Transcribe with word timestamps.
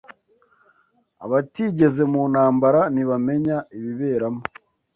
Abatigeze 1.25 2.01
mu 2.11 2.21
ntambara 2.31 2.81
ntibamenya 2.93 3.57
ibiberamo 3.77 4.41